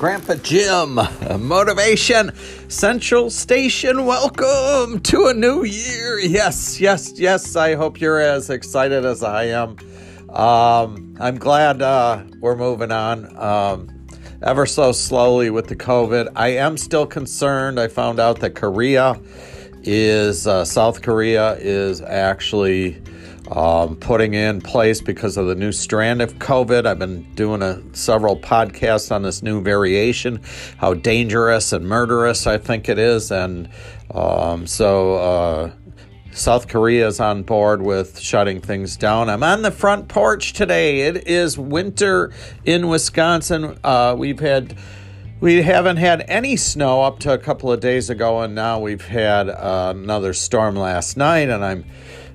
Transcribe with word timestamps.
Grandpa 0.00 0.36
Jim, 0.36 0.98
Motivation 1.46 2.32
Central 2.70 3.28
Station. 3.28 4.06
Welcome 4.06 5.00
to 5.00 5.26
a 5.26 5.34
new 5.34 5.62
year. 5.62 6.18
Yes, 6.18 6.80
yes, 6.80 7.20
yes. 7.20 7.54
I 7.54 7.74
hope 7.74 8.00
you're 8.00 8.18
as 8.18 8.48
excited 8.48 9.04
as 9.04 9.22
I 9.22 9.48
am. 9.48 9.76
Um, 10.30 11.14
I'm 11.20 11.36
glad 11.36 11.82
uh, 11.82 12.24
we're 12.40 12.56
moving 12.56 12.90
on 12.90 13.36
um, 13.36 14.06
ever 14.42 14.64
so 14.64 14.92
slowly 14.92 15.50
with 15.50 15.66
the 15.66 15.76
COVID. 15.76 16.32
I 16.34 16.48
am 16.48 16.78
still 16.78 17.06
concerned. 17.06 17.78
I 17.78 17.88
found 17.88 18.18
out 18.18 18.40
that 18.40 18.54
Korea 18.54 19.20
is, 19.82 20.46
uh, 20.46 20.64
South 20.64 21.02
Korea 21.02 21.56
is 21.56 22.00
actually 22.00 23.02
um, 23.50 23.96
putting 23.96 24.34
in 24.34 24.60
place 24.60 25.00
because 25.00 25.36
of 25.36 25.46
the 25.46 25.54
new 25.54 25.72
strand 25.72 26.22
of 26.22 26.34
COVID. 26.38 26.86
I've 26.86 26.98
been 26.98 27.32
doing 27.34 27.62
a, 27.62 27.82
several 27.92 28.36
podcasts 28.36 29.10
on 29.10 29.22
this 29.22 29.42
new 29.42 29.60
variation, 29.60 30.40
how 30.76 30.94
dangerous 30.94 31.72
and 31.72 31.86
murderous 31.86 32.46
I 32.46 32.58
think 32.58 32.88
it 32.88 32.98
is. 32.98 33.32
And 33.32 33.68
um, 34.14 34.66
so 34.66 35.14
uh, 35.14 35.72
South 36.32 36.68
Korea 36.68 37.08
is 37.08 37.18
on 37.18 37.42
board 37.42 37.82
with 37.82 38.20
shutting 38.20 38.60
things 38.60 38.96
down. 38.96 39.28
I'm 39.28 39.42
on 39.42 39.62
the 39.62 39.72
front 39.72 40.08
porch 40.08 40.52
today. 40.52 41.00
It 41.02 41.26
is 41.26 41.58
winter 41.58 42.32
in 42.64 42.88
Wisconsin. 42.88 43.78
Uh, 43.82 44.14
we've 44.16 44.40
had. 44.40 44.76
We 45.40 45.62
haven't 45.62 45.96
had 45.96 46.26
any 46.28 46.58
snow 46.58 47.02
up 47.02 47.20
to 47.20 47.32
a 47.32 47.38
couple 47.38 47.72
of 47.72 47.80
days 47.80 48.10
ago, 48.10 48.42
and 48.42 48.54
now 48.54 48.78
we've 48.78 49.06
had 49.06 49.48
uh, 49.48 49.94
another 49.96 50.34
storm 50.34 50.76
last 50.76 51.16
night, 51.16 51.48
and 51.48 51.64
I'm 51.64 51.86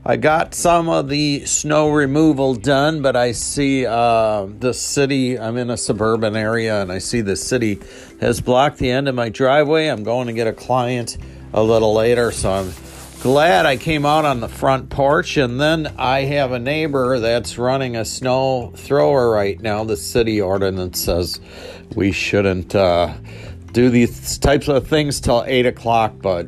I 0.08 0.18
got 0.18 0.54
some 0.54 0.88
of 0.88 1.10
the 1.10 1.48
snow 1.48 1.90
removal 1.90 2.54
done, 2.54 3.02
but 3.02 3.16
I 3.16 3.32
see 3.32 3.88
uh, 3.88 4.46
the 4.60 4.72
city. 4.72 5.40
I'm 5.40 5.58
in 5.58 5.72
a 5.72 5.78
suburban 5.78 6.36
area, 6.36 6.80
and 6.80 6.92
I 6.92 7.00
see 7.00 7.22
the 7.22 7.36
city 7.36 7.80
has 8.22 8.40
blocked 8.40 8.78
the 8.78 8.92
end 8.92 9.08
of 9.08 9.16
my 9.16 9.30
driveway. 9.30 9.88
I'm 9.88 10.04
going 10.04 10.28
to 10.28 10.34
get 10.34 10.46
a 10.46 10.54
client 10.54 11.18
a 11.54 11.64
little 11.64 11.96
later, 11.96 12.32
so 12.32 12.52
I'm 12.52 12.72
glad 13.22 13.66
I 13.66 13.78
came 13.78 14.06
out 14.06 14.26
on 14.26 14.42
the 14.42 14.48
front 14.48 14.92
porch. 14.92 15.38
And 15.38 15.60
then 15.60 15.92
I 15.98 16.22
have 16.22 16.52
a 16.52 16.60
neighbor 16.60 17.20
that's 17.20 17.58
running 17.58 17.96
a 17.96 18.06
snow 18.06 18.74
thrower 18.76 19.32
right 19.32 19.60
now. 19.60 19.84
The 19.86 19.98
city 19.98 20.40
ordinance 20.40 21.02
says 21.02 21.42
we 21.96 22.12
shouldn't 22.12 22.76
uh, 22.76 23.12
do 23.72 23.90
these 23.90 24.38
types 24.38 24.68
of 24.68 24.88
things 24.88 25.20
till 25.20 25.44
eight 25.48 25.66
o'clock, 25.66 26.14
but 26.22 26.48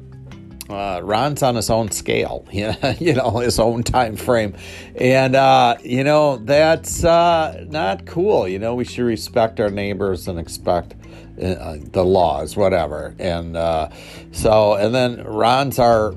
uh, 0.69 0.99
Ron's 1.03 1.43
on 1.43 1.55
his 1.55 1.69
own 1.69 1.91
scale, 1.91 2.45
you 2.51 2.67
know, 2.67 2.95
you 2.99 3.13
know 3.13 3.37
his 3.37 3.59
own 3.59 3.83
time 3.83 4.15
frame, 4.15 4.55
and 4.95 5.35
uh, 5.35 5.77
you 5.83 6.03
know 6.03 6.37
that's 6.37 7.03
uh, 7.03 7.65
not 7.69 8.05
cool. 8.05 8.47
You 8.47 8.59
know, 8.59 8.75
we 8.75 8.83
should 8.83 9.05
respect 9.05 9.59
our 9.59 9.69
neighbors 9.69 10.27
and 10.27 10.37
expect 10.37 10.95
uh, 11.41 11.77
the 11.91 12.03
laws, 12.03 12.57
whatever. 12.57 13.15
And 13.19 13.55
uh, 13.55 13.89
so, 14.31 14.73
and 14.73 14.93
then 14.93 15.23
Ron's 15.23 15.79
our 15.79 16.15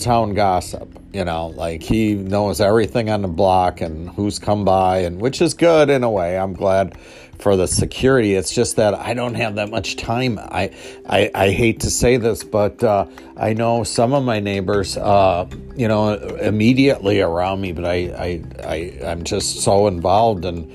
town 0.00 0.34
gossip. 0.34 0.88
You 1.12 1.24
know, 1.26 1.48
like 1.48 1.82
he 1.82 2.14
knows 2.14 2.60
everything 2.60 3.10
on 3.10 3.20
the 3.20 3.28
block 3.28 3.82
and 3.82 4.08
who's 4.10 4.38
come 4.38 4.64
by, 4.64 4.98
and 4.98 5.20
which 5.20 5.42
is 5.42 5.52
good 5.52 5.90
in 5.90 6.02
a 6.04 6.10
way. 6.10 6.38
I'm 6.38 6.54
glad 6.54 6.96
for 7.42 7.56
the 7.56 7.66
security. 7.66 8.34
It's 8.34 8.54
just 8.54 8.76
that 8.76 8.94
I 8.94 9.14
don't 9.14 9.34
have 9.34 9.56
that 9.56 9.68
much 9.68 9.96
time. 9.96 10.38
I 10.38 10.70
I, 11.06 11.30
I 11.34 11.50
hate 11.50 11.80
to 11.80 11.90
say 11.90 12.16
this, 12.16 12.44
but 12.44 12.82
uh, 12.82 13.06
I 13.36 13.52
know 13.52 13.84
some 13.84 14.14
of 14.14 14.22
my 14.24 14.38
neighbors, 14.40 14.96
uh, 14.96 15.46
you 15.76 15.88
know, 15.88 16.14
immediately 16.14 17.20
around 17.20 17.60
me, 17.60 17.72
but 17.72 17.84
I 17.84 17.96
I, 18.16 18.42
I 18.64 19.06
I'm 19.10 19.24
just 19.24 19.60
so 19.62 19.88
involved 19.88 20.44
in, 20.44 20.72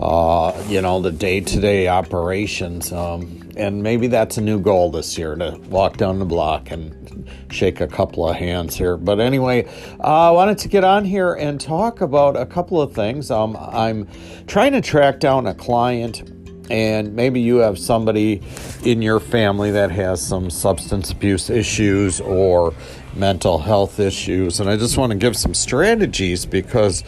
uh, 0.00 0.52
you 0.68 0.80
know, 0.80 1.00
the 1.00 1.12
day 1.12 1.40
to 1.40 1.60
day 1.60 1.88
operations. 1.88 2.92
Um, 2.92 3.35
and 3.56 3.82
maybe 3.82 4.06
that's 4.06 4.36
a 4.36 4.40
new 4.40 4.60
goal 4.60 4.90
this 4.90 5.16
year 5.16 5.34
to 5.34 5.58
walk 5.68 5.96
down 5.96 6.18
the 6.18 6.24
block 6.24 6.70
and 6.70 7.28
shake 7.50 7.80
a 7.80 7.86
couple 7.86 8.28
of 8.28 8.36
hands 8.36 8.76
here. 8.76 8.96
But 8.96 9.18
anyway, 9.20 9.66
uh, 10.00 10.28
I 10.28 10.30
wanted 10.30 10.58
to 10.58 10.68
get 10.68 10.84
on 10.84 11.04
here 11.04 11.34
and 11.34 11.60
talk 11.60 12.00
about 12.00 12.36
a 12.36 12.46
couple 12.46 12.80
of 12.80 12.92
things. 12.92 13.30
Um, 13.30 13.56
I'm 13.56 14.08
trying 14.46 14.72
to 14.72 14.80
track 14.80 15.20
down 15.20 15.46
a 15.46 15.54
client 15.54 16.32
and 16.70 17.14
maybe 17.14 17.40
you 17.40 17.56
have 17.56 17.78
somebody 17.78 18.42
in 18.84 19.00
your 19.00 19.20
family 19.20 19.70
that 19.70 19.90
has 19.90 20.24
some 20.24 20.50
substance 20.50 21.10
abuse 21.10 21.48
issues 21.48 22.20
or 22.20 22.74
mental 23.14 23.58
health 23.58 24.00
issues 24.00 24.58
and 24.58 24.68
i 24.68 24.76
just 24.76 24.98
want 24.98 25.12
to 25.12 25.16
give 25.16 25.36
some 25.36 25.54
strategies 25.54 26.44
because 26.44 27.04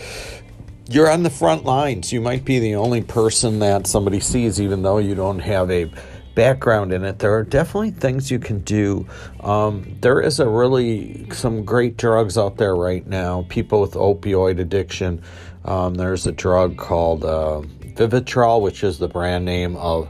you're 0.89 1.11
on 1.11 1.23
the 1.23 1.31
front 1.31 1.65
lines 1.65 2.13
you 2.13 2.21
might 2.21 2.45
be 2.45 2.59
the 2.61 2.75
only 2.75 3.03
person 3.03 3.59
that 3.59 3.87
somebody 3.87 4.21
sees 4.21 4.61
even 4.61 4.83
though 4.83 4.99
you 4.99 5.15
don't 5.15 5.41
have 5.41 5.71
a 5.71 5.91
background 6.39 6.93
in 6.93 7.03
it, 7.03 7.19
there 7.19 7.35
are 7.35 7.43
definitely 7.43 7.91
things 7.91 8.31
you 8.31 8.39
can 8.39 8.61
do. 8.61 9.05
Um, 9.41 9.99
there 10.01 10.21
is 10.21 10.39
a 10.39 10.49
really 10.49 11.29
some 11.33 11.65
great 11.65 11.97
drugs 11.97 12.39
out 12.39 12.59
there 12.59 12.77
right 12.77 13.05
now. 13.05 13.45
People 13.49 13.81
with 13.81 13.95
opioid 13.95 14.61
addiction. 14.61 15.21
Um, 15.65 15.95
there's 15.95 16.29
a 16.29 16.33
drug 16.33 16.77
called 16.77 17.25
uh, 17.25 17.63
Vivitrol, 17.97 18.63
which 18.63 18.85
is 18.85 19.01
the 19.01 19.09
brand 19.09 19.47
name 19.47 19.75
of 19.79 20.09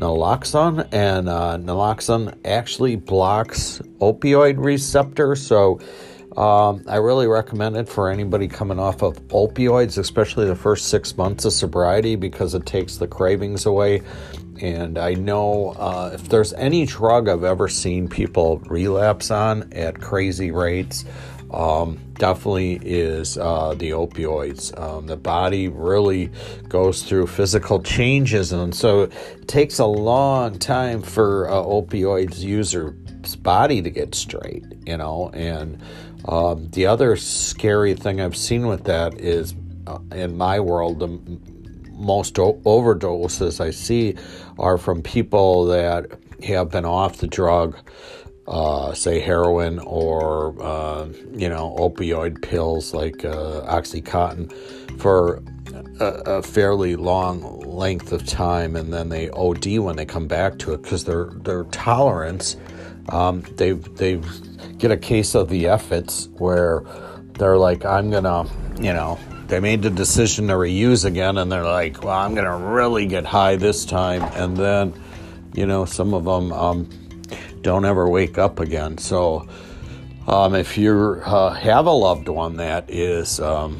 naloxone, 0.00 0.88
and 0.92 1.28
uh, 1.28 1.56
naloxone 1.58 2.36
actually 2.44 2.96
blocks 2.96 3.80
opioid 4.00 4.56
receptors. 4.58 5.46
So. 5.46 5.78
Um, 6.36 6.84
I 6.86 6.96
really 6.98 7.26
recommend 7.26 7.76
it 7.76 7.88
for 7.88 8.10
anybody 8.10 8.46
coming 8.46 8.78
off 8.78 9.02
of 9.02 9.18
opioids, 9.28 9.98
especially 9.98 10.46
the 10.46 10.54
first 10.54 10.86
six 10.86 11.16
months 11.16 11.44
of 11.44 11.52
sobriety, 11.52 12.14
because 12.14 12.54
it 12.54 12.64
takes 12.64 12.98
the 12.98 13.08
cravings 13.08 13.66
away. 13.66 14.02
And 14.60 14.98
I 14.98 15.14
know 15.14 15.70
uh, 15.78 16.10
if 16.14 16.28
there's 16.28 16.52
any 16.54 16.86
drug 16.86 17.28
I've 17.28 17.44
ever 17.44 17.68
seen 17.68 18.08
people 18.08 18.58
relapse 18.66 19.30
on 19.30 19.72
at 19.72 20.00
crazy 20.00 20.50
rates, 20.50 21.04
um, 21.50 21.98
definitely 22.14 22.78
is 22.82 23.38
uh, 23.38 23.74
the 23.74 23.90
opioids. 23.90 24.78
Um, 24.78 25.06
the 25.06 25.16
body 25.16 25.68
really 25.68 26.30
goes 26.68 27.02
through 27.02 27.28
physical 27.28 27.82
changes, 27.82 28.52
and 28.52 28.74
so 28.74 29.02
it 29.02 29.48
takes 29.48 29.78
a 29.78 29.86
long 29.86 30.58
time 30.58 31.02
for 31.02 31.46
a 31.46 31.52
opioids 31.52 32.40
user's 32.40 33.36
body 33.36 33.80
to 33.80 33.90
get 33.90 34.14
straight, 34.14 34.64
you 34.86 34.96
know. 34.96 35.30
And 35.32 35.80
um, 36.26 36.68
the 36.70 36.86
other 36.86 37.16
scary 37.16 37.94
thing 37.94 38.20
I've 38.20 38.36
seen 38.36 38.66
with 38.66 38.84
that 38.84 39.18
is, 39.18 39.54
uh, 39.86 40.00
in 40.12 40.36
my 40.36 40.60
world, 40.60 40.98
the 40.98 41.08
most 41.98 42.38
o- 42.38 42.60
overdoses 42.64 43.60
I 43.60 43.70
see 43.70 44.14
are 44.58 44.78
from 44.78 45.02
people 45.02 45.66
that 45.66 46.06
have 46.44 46.70
been 46.70 46.84
off 46.84 47.18
the 47.18 47.26
drug, 47.26 47.76
uh, 48.46 48.94
say 48.94 49.20
heroin 49.20 49.78
or 49.80 50.60
uh, 50.62 51.08
you 51.34 51.48
know 51.48 51.76
opioid 51.78 52.40
pills 52.42 52.94
like 52.94 53.24
uh, 53.24 53.62
OxyContin, 53.66 55.00
for 55.00 55.42
a, 56.00 56.04
a, 56.04 56.42
fairly 56.42 56.96
long 56.96 57.60
length 57.60 58.12
of 58.12 58.24
time, 58.26 58.76
and 58.76 58.92
then 58.92 59.08
they 59.08 59.28
OD 59.30 59.78
when 59.78 59.96
they 59.96 60.06
come 60.06 60.26
back 60.26 60.58
to 60.60 60.72
it 60.72 60.82
because 60.82 61.04
their 61.04 61.26
their 61.26 61.64
tolerance. 61.64 62.56
Um, 63.10 63.42
they 63.56 63.72
they 63.72 64.20
get 64.76 64.90
a 64.90 64.96
case 64.96 65.34
of 65.34 65.48
the 65.48 65.66
efforts 65.66 66.28
where 66.34 66.82
they're 67.38 67.56
like, 67.56 67.84
I'm 67.84 68.10
gonna, 68.10 68.46
you 68.80 68.92
know, 68.92 69.18
they 69.48 69.60
made 69.60 69.82
the 69.82 69.90
decision 69.90 70.46
to 70.48 70.54
reuse 70.54 71.04
again 71.04 71.38
and 71.38 71.50
they're 71.50 71.64
like 71.64 72.02
well 72.02 72.18
i'm 72.18 72.34
going 72.34 72.46
to 72.46 72.66
really 72.66 73.06
get 73.06 73.24
high 73.24 73.56
this 73.56 73.84
time 73.84 74.22
and 74.34 74.56
then 74.56 74.92
you 75.54 75.66
know 75.66 75.84
some 75.84 76.14
of 76.14 76.24
them 76.24 76.52
um, 76.52 76.88
don't 77.62 77.84
ever 77.84 78.08
wake 78.08 78.38
up 78.38 78.60
again 78.60 78.96
so 78.98 79.48
um, 80.26 80.54
if 80.54 80.76
you 80.76 81.22
uh, 81.24 81.50
have 81.54 81.86
a 81.86 81.90
loved 81.92 82.28
one 82.28 82.56
that 82.58 82.90
is 82.90 83.40
um, 83.40 83.78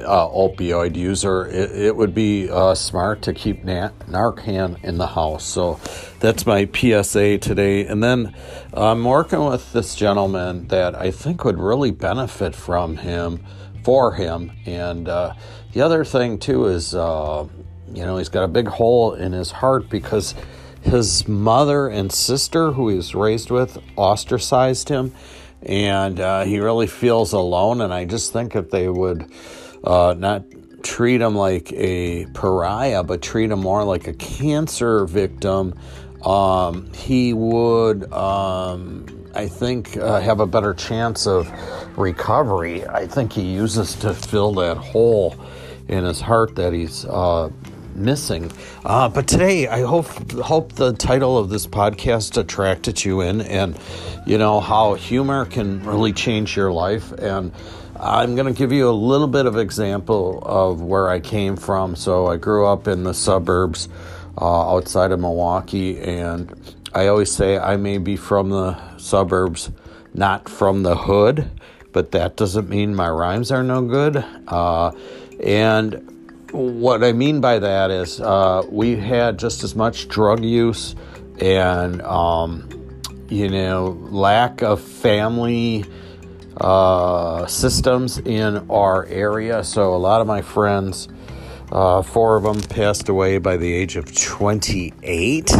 opioid 0.00 0.96
user, 0.96 1.46
it, 1.46 1.70
it 1.72 1.96
would 1.96 2.14
be 2.14 2.48
uh, 2.50 2.74
smart 2.74 3.22
to 3.22 3.32
keep 3.32 3.64
Narcan 3.64 4.82
in 4.82 4.98
the 4.98 5.06
house. 5.06 5.44
So 5.44 5.80
that's 6.20 6.46
my 6.46 6.66
PSA 6.66 7.38
today. 7.38 7.86
And 7.86 8.02
then 8.02 8.34
I'm 8.72 9.04
working 9.04 9.44
with 9.44 9.72
this 9.72 9.94
gentleman 9.94 10.68
that 10.68 10.94
I 10.94 11.10
think 11.10 11.44
would 11.44 11.58
really 11.58 11.90
benefit 11.90 12.54
from 12.54 12.96
him 12.96 13.44
for 13.82 14.12
him. 14.12 14.52
And 14.66 15.08
uh, 15.08 15.34
the 15.72 15.80
other 15.82 16.04
thing, 16.04 16.38
too, 16.38 16.66
is, 16.66 16.94
uh, 16.94 17.46
you 17.92 18.04
know, 18.04 18.16
he's 18.16 18.28
got 18.28 18.44
a 18.44 18.48
big 18.48 18.68
hole 18.68 19.14
in 19.14 19.32
his 19.32 19.50
heart 19.50 19.88
because 19.88 20.34
his 20.82 21.26
mother 21.28 21.88
and 21.88 22.10
sister, 22.12 22.72
who 22.72 22.88
he 22.88 22.96
was 22.96 23.14
raised 23.14 23.50
with, 23.50 23.78
ostracized 23.96 24.88
him. 24.88 25.14
And 25.62 26.18
uh, 26.18 26.44
he 26.44 26.58
really 26.58 26.88
feels 26.88 27.32
alone. 27.32 27.80
And 27.80 27.94
I 27.94 28.04
just 28.04 28.32
think 28.32 28.56
if 28.56 28.70
they 28.70 28.88
would 28.88 29.30
uh, 29.84 30.14
not 30.18 30.44
treat 30.82 31.20
him 31.20 31.36
like 31.36 31.72
a 31.72 32.26
pariah, 32.26 33.04
but 33.04 33.22
treat 33.22 33.50
him 33.50 33.60
more 33.60 33.84
like 33.84 34.08
a 34.08 34.12
cancer 34.12 35.04
victim, 35.04 35.74
um, 36.24 36.92
he 36.92 37.32
would. 37.32 38.12
Um, 38.12 39.21
I 39.34 39.48
think, 39.48 39.96
uh, 39.96 40.20
have 40.20 40.40
a 40.40 40.46
better 40.46 40.74
chance 40.74 41.26
of 41.26 41.50
recovery. 41.98 42.86
I 42.86 43.06
think 43.06 43.32
he 43.32 43.42
uses 43.42 43.94
to 43.96 44.14
fill 44.14 44.52
that 44.54 44.76
hole 44.76 45.36
in 45.88 46.04
his 46.04 46.20
heart 46.20 46.56
that 46.56 46.72
he's 46.72 47.04
uh, 47.04 47.50
missing. 47.94 48.50
Uh, 48.84 49.08
but 49.08 49.26
today, 49.26 49.68
I 49.68 49.82
hope 49.82 50.06
hope 50.32 50.72
the 50.72 50.92
title 50.92 51.38
of 51.38 51.48
this 51.48 51.66
podcast 51.66 52.36
attracted 52.36 53.04
you 53.04 53.20
in, 53.20 53.40
and 53.40 53.78
you 54.26 54.38
know 54.38 54.60
how 54.60 54.94
humor 54.94 55.44
can 55.44 55.84
really 55.84 56.12
change 56.12 56.56
your 56.56 56.72
life. 56.72 57.12
And 57.12 57.52
I'm 57.98 58.34
going 58.34 58.52
to 58.52 58.58
give 58.58 58.72
you 58.72 58.88
a 58.88 58.92
little 58.92 59.28
bit 59.28 59.46
of 59.46 59.56
example 59.56 60.42
of 60.44 60.82
where 60.82 61.08
I 61.08 61.20
came 61.20 61.56
from. 61.56 61.96
So 61.96 62.26
I 62.26 62.36
grew 62.36 62.66
up 62.66 62.88
in 62.88 63.04
the 63.04 63.14
suburbs 63.14 63.88
uh, 64.40 64.74
outside 64.74 65.12
of 65.12 65.20
Milwaukee, 65.20 66.00
and 66.00 66.52
I 66.94 67.06
always 67.06 67.30
say 67.30 67.58
I 67.58 67.76
may 67.76 67.98
be 67.98 68.16
from 68.16 68.50
the 68.50 68.91
suburbs, 69.02 69.70
not 70.14 70.48
from 70.48 70.82
the 70.82 70.96
hood, 70.96 71.50
but 71.92 72.12
that 72.12 72.36
doesn't 72.36 72.68
mean 72.68 72.94
my 72.94 73.08
rhymes 73.08 73.50
are 73.50 73.62
no 73.62 73.82
good. 73.82 74.24
Uh, 74.48 74.92
and 75.42 76.08
what 76.52 77.02
I 77.02 77.12
mean 77.12 77.40
by 77.40 77.58
that 77.58 77.90
is 77.90 78.20
uh, 78.20 78.62
we 78.68 78.96
had 78.96 79.38
just 79.38 79.64
as 79.64 79.74
much 79.74 80.08
drug 80.08 80.44
use 80.44 80.94
and, 81.40 82.00
um, 82.02 82.68
you 83.28 83.48
know, 83.48 83.98
lack 84.10 84.62
of 84.62 84.80
family 84.80 85.84
uh, 86.58 87.46
systems 87.46 88.18
in 88.18 88.70
our 88.70 89.06
area. 89.06 89.64
So 89.64 89.94
a 89.94 89.96
lot 89.96 90.20
of 90.20 90.26
my 90.26 90.42
friends, 90.42 91.08
uh, 91.70 92.02
four 92.02 92.36
of 92.36 92.44
them 92.44 92.60
passed 92.60 93.08
away 93.08 93.38
by 93.38 93.56
the 93.56 93.72
age 93.72 93.96
of 93.96 94.14
28 94.14 95.50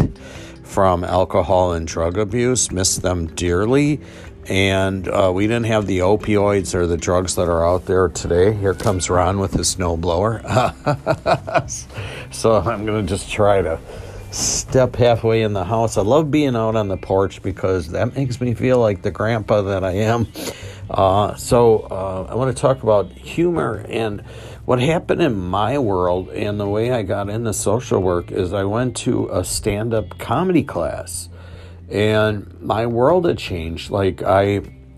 from 0.72 1.04
alcohol 1.04 1.72
and 1.72 1.86
drug 1.86 2.18
abuse. 2.18 2.72
Miss 2.72 2.96
them 2.96 3.26
dearly 3.26 4.00
and 4.48 5.06
uh, 5.08 5.30
we 5.32 5.46
didn't 5.46 5.66
have 5.66 5.86
the 5.86 5.98
opioids 5.98 6.74
or 6.74 6.86
the 6.86 6.96
drugs 6.96 7.36
that 7.36 7.48
are 7.48 7.66
out 7.66 7.86
there 7.86 8.08
today. 8.08 8.52
Here 8.52 8.74
comes 8.74 9.08
Ron 9.08 9.38
with 9.38 9.52
his 9.52 9.74
snowblower. 9.74 10.42
so 12.32 12.56
I'm 12.56 12.84
going 12.84 13.06
to 13.06 13.08
just 13.08 13.30
try 13.30 13.62
to 13.62 13.78
step 14.32 14.96
halfway 14.96 15.42
in 15.42 15.52
the 15.52 15.64
house. 15.64 15.96
I 15.96 16.02
love 16.02 16.30
being 16.30 16.56
out 16.56 16.74
on 16.74 16.88
the 16.88 16.96
porch 16.96 17.42
because 17.42 17.88
that 17.88 18.16
makes 18.16 18.40
me 18.40 18.54
feel 18.54 18.78
like 18.78 19.02
the 19.02 19.10
grandpa 19.10 19.62
that 19.62 19.84
I 19.84 19.92
am. 19.92 20.26
Uh, 20.90 21.34
so 21.36 21.80
uh, 21.90 22.26
I 22.28 22.34
want 22.34 22.54
to 22.54 22.60
talk 22.60 22.82
about 22.82 23.12
humor 23.12 23.84
and 23.88 24.24
what 24.64 24.80
happened 24.80 25.20
in 25.20 25.36
my 25.38 25.78
world 25.78 26.28
and 26.30 26.58
the 26.58 26.68
way 26.68 26.92
I 26.92 27.02
got 27.02 27.28
into 27.28 27.52
social 27.52 28.00
work 28.00 28.30
is 28.30 28.52
I 28.52 28.64
went 28.64 28.96
to 28.98 29.28
a 29.30 29.44
stand-up 29.44 30.18
comedy 30.18 30.62
class 30.62 31.28
and 31.92 32.60
my 32.60 32.86
world 32.86 33.26
had 33.26 33.38
changed. 33.38 33.90
Like 33.90 34.22
I, 34.22 34.56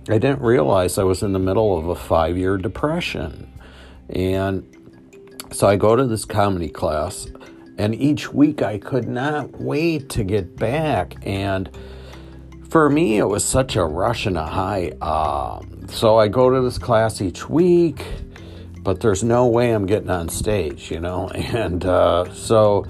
I 0.08 0.18
didn't 0.18 0.40
realize 0.40 0.96
I 0.96 1.02
was 1.02 1.22
in 1.22 1.32
the 1.32 1.38
middle 1.38 1.76
of 1.76 1.88
a 1.88 1.94
five-year 1.94 2.58
depression, 2.58 3.52
and 4.08 4.64
so 5.50 5.66
I 5.66 5.76
go 5.76 5.96
to 5.96 6.06
this 6.06 6.24
comedy 6.24 6.68
class, 6.68 7.26
and 7.78 7.94
each 7.94 8.32
week 8.32 8.62
I 8.62 8.78
could 8.78 9.08
not 9.08 9.60
wait 9.60 10.08
to 10.10 10.24
get 10.24 10.56
back. 10.56 11.16
And 11.26 11.70
for 12.68 12.88
me, 12.88 13.18
it 13.18 13.24
was 13.24 13.44
such 13.44 13.76
a 13.76 13.84
rush 13.84 14.26
and 14.26 14.36
a 14.36 14.46
high. 14.46 14.92
Uh, 15.00 15.60
so 15.88 16.18
I 16.18 16.28
go 16.28 16.50
to 16.50 16.60
this 16.60 16.78
class 16.78 17.20
each 17.20 17.48
week, 17.48 18.04
but 18.84 19.00
there's 19.00 19.24
no 19.24 19.46
way 19.46 19.70
I'm 19.70 19.86
getting 19.86 20.10
on 20.10 20.28
stage, 20.28 20.90
you 20.90 21.00
know, 21.00 21.28
and 21.34 21.84
uh, 21.84 22.32
so 22.34 22.86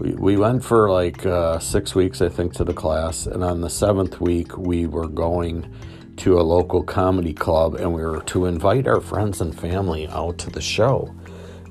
we, 0.00 0.12
we 0.12 0.36
went 0.36 0.64
for 0.64 0.90
like 0.90 1.24
uh, 1.24 1.60
six 1.60 1.94
weeks, 1.94 2.20
I 2.20 2.28
think, 2.28 2.52
to 2.54 2.64
the 2.64 2.74
class. 2.74 3.26
And 3.26 3.42
on 3.44 3.60
the 3.60 3.70
seventh 3.70 4.20
week, 4.20 4.58
we 4.58 4.86
were 4.86 5.06
going 5.06 5.72
to 6.18 6.40
a 6.40 6.42
local 6.42 6.82
comedy 6.82 7.32
club 7.32 7.76
and 7.76 7.94
we 7.94 8.02
were 8.02 8.20
to 8.22 8.46
invite 8.46 8.88
our 8.88 9.00
friends 9.00 9.40
and 9.40 9.58
family 9.58 10.08
out 10.08 10.38
to 10.38 10.50
the 10.50 10.60
show. 10.60 11.14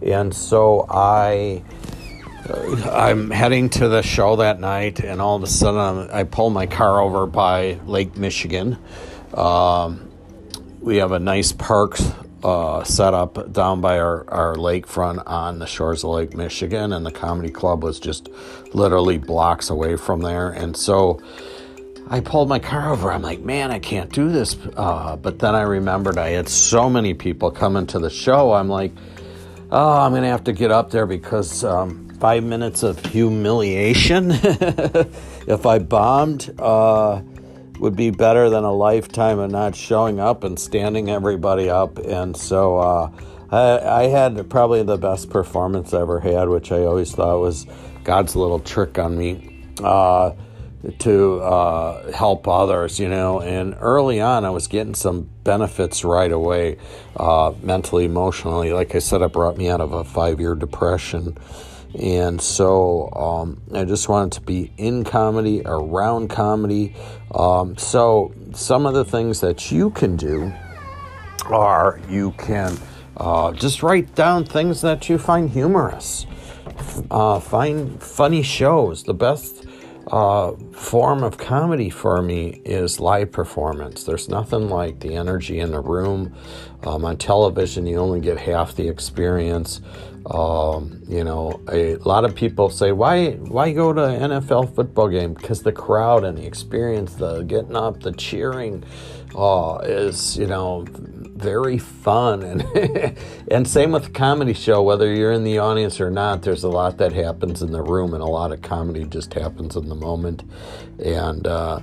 And 0.01 0.33
so 0.33 0.85
I. 0.89 1.63
Uh, 2.49 2.89
I'm 2.93 3.29
heading 3.29 3.69
to 3.71 3.89
the 3.89 4.01
show 4.01 4.37
that 4.37 4.61
night, 4.61 5.01
and 5.01 5.19
all 5.19 5.35
of 5.35 5.43
a 5.43 5.47
sudden, 5.47 6.09
i 6.11 6.23
pull 6.23 6.49
my 6.49 6.65
car 6.65 7.01
over 7.01 7.25
by 7.25 7.77
Lake 7.85 8.15
Michigan. 8.15 8.77
Um, 9.33 10.09
we 10.79 10.97
have 10.97 11.11
a 11.11 11.19
nice 11.19 11.51
park 11.51 11.97
uh, 12.43 12.83
set 12.83 13.13
up 13.13 13.51
down 13.51 13.81
by 13.81 13.99
our, 13.99 14.29
our 14.29 14.55
lakefront 14.55 15.23
on 15.25 15.59
the 15.59 15.67
shores 15.67 16.03
of 16.03 16.11
Lake 16.11 16.35
Michigan, 16.35 16.93
and 16.93 17.05
the 17.05 17.11
comedy 17.11 17.49
club 17.49 17.83
was 17.83 17.99
just 17.99 18.29
literally 18.73 19.17
blocks 19.17 19.69
away 19.69 19.97
from 19.97 20.21
there. 20.21 20.49
And 20.49 20.75
so 20.75 21.21
I 22.09 22.21
pulled 22.21 22.47
my 22.47 22.59
car 22.59 22.91
over. 22.91 23.11
I'm 23.11 23.21
like, 23.21 23.41
man, 23.41 23.71
I 23.71 23.79
can't 23.79 24.11
do 24.11 24.29
this. 24.29 24.55
Uh, 24.75 25.15
but 25.17 25.39
then 25.39 25.55
I 25.55 25.61
remembered 25.61 26.17
I 26.17 26.29
had 26.29 26.47
so 26.47 26.89
many 26.89 27.13
people 27.13 27.51
coming 27.51 27.87
to 27.87 27.99
the 27.99 28.09
show. 28.09 28.53
I'm 28.53 28.69
like, 28.69 28.93
oh, 29.71 29.99
I'm 29.99 30.11
going 30.11 30.23
to 30.23 30.29
have 30.29 30.45
to 30.45 30.53
get 30.53 30.71
up 30.71 30.91
there 30.91 31.05
because 31.05 31.63
um, 31.63 32.09
five 32.19 32.43
minutes 32.43 32.83
of 32.83 33.03
humiliation 33.05 34.31
if 34.31 35.65
I 35.65 35.79
bombed. 35.79 36.53
Uh, 36.57 37.21
would 37.79 37.95
be 37.95 38.09
better 38.09 38.49
than 38.49 38.63
a 38.63 38.73
lifetime 38.73 39.39
of 39.39 39.51
not 39.51 39.75
showing 39.75 40.19
up 40.19 40.43
and 40.43 40.59
standing 40.59 41.09
everybody 41.09 41.69
up. 41.69 41.97
And 41.97 42.35
so 42.35 42.77
uh, 42.77 43.11
I, 43.51 44.03
I, 44.03 44.07
had 44.07 44.49
probably 44.49 44.83
the 44.83 44.97
best 44.97 45.29
performance 45.29 45.93
I 45.93 46.01
ever 46.01 46.19
had, 46.19 46.49
which 46.49 46.71
I 46.71 46.81
always 46.81 47.13
thought 47.13 47.39
was 47.39 47.65
God's 48.03 48.35
little 48.35 48.59
trick 48.59 48.97
on 48.97 49.17
me 49.17 49.65
uh, 49.83 50.33
to 50.99 51.39
uh, 51.41 52.11
help 52.11 52.47
others, 52.47 52.99
you 52.99 53.09
know. 53.09 53.41
And 53.41 53.75
early 53.79 54.21
on, 54.21 54.45
I 54.45 54.49
was 54.49 54.67
getting 54.67 54.95
some 54.95 55.29
benefits 55.43 56.03
right 56.03 56.31
away, 56.31 56.77
uh, 57.15 57.53
mentally, 57.61 58.05
emotionally. 58.05 58.73
Like 58.73 58.95
I 58.95 58.99
said, 58.99 59.21
it 59.21 59.33
brought 59.33 59.57
me 59.57 59.69
out 59.69 59.81
of 59.81 59.93
a 59.93 60.03
five 60.03 60.39
year 60.39 60.55
depression. 60.55 61.37
And 61.95 62.41
so 62.41 63.09
um, 63.13 63.61
I 63.73 63.83
just 63.85 64.09
wanted 64.09 64.33
to 64.33 64.41
be 64.41 64.71
in 64.77 65.03
comedy, 65.03 65.61
around 65.65 66.29
comedy. 66.29 66.95
Um, 67.33 67.77
so 67.77 68.33
some 68.53 68.85
of 68.85 68.93
the 68.93 69.05
things 69.05 69.41
that 69.41 69.71
you 69.71 69.89
can 69.91 70.15
do 70.15 70.51
are 71.45 71.99
you 72.09 72.31
can 72.31 72.77
uh, 73.17 73.51
just 73.53 73.83
write 73.83 74.13
down 74.15 74.45
things 74.45 74.81
that 74.81 75.09
you 75.09 75.17
find 75.17 75.49
humorous, 75.49 76.25
uh, 77.09 77.39
find 77.39 78.01
funny 78.01 78.43
shows. 78.43 79.03
The 79.03 79.13
best 79.13 79.66
uh, 80.11 80.53
form 80.71 81.23
of 81.23 81.37
comedy 81.37 81.89
for 81.89 82.21
me 82.21 82.61
is 82.63 82.99
live 82.99 83.31
performance. 83.31 84.03
There's 84.03 84.29
nothing 84.29 84.69
like 84.69 84.99
the 85.01 85.15
energy 85.15 85.59
in 85.59 85.71
the 85.71 85.81
room. 85.81 86.33
Um, 86.83 87.03
on 87.03 87.17
television, 87.17 87.85
you 87.85 87.97
only 87.97 88.21
get 88.21 88.37
half 88.37 88.75
the 88.75 88.87
experience. 88.87 89.81
Um, 90.29 91.01
you 91.07 91.23
know, 91.23 91.61
a 91.71 91.95
lot 91.97 92.25
of 92.25 92.35
people 92.35 92.69
say, 92.69 92.91
"Why, 92.91 93.31
why 93.31 93.71
go 93.71 93.93
to 93.93 94.03
an 94.03 94.31
NFL 94.31 94.75
football 94.75 95.09
game?" 95.09 95.33
Because 95.33 95.63
the 95.63 95.71
crowd 95.71 96.23
and 96.23 96.37
the 96.37 96.45
experience, 96.45 97.15
the 97.15 97.43
getting 97.43 97.75
up, 97.75 98.01
the 98.01 98.11
cheering, 98.11 98.83
uh, 99.35 99.79
is 99.83 100.37
you 100.37 100.47
know 100.47 100.85
very 101.37 101.77
fun. 101.77 102.43
And 102.47 103.17
and 103.49 103.67
same 103.67 103.91
with 103.91 104.05
the 104.05 104.09
comedy 104.11 104.53
show 104.53 104.81
whether 104.81 105.13
you're 105.13 105.31
in 105.31 105.43
the 105.43 105.59
audience 105.59 105.99
or 106.01 106.09
not 106.09 106.41
there's 106.41 106.63
a 106.63 106.69
lot 106.69 106.97
that 106.97 107.13
happens 107.13 107.61
in 107.61 107.71
the 107.71 107.81
room 107.81 108.13
and 108.13 108.21
a 108.23 108.27
lot 108.27 108.51
of 108.51 108.61
comedy 108.61 109.03
just 109.05 109.33
happens 109.33 109.75
in 109.75 109.89
the 109.89 109.95
moment. 109.95 110.43
And 111.03 111.45
uh, 111.45 111.79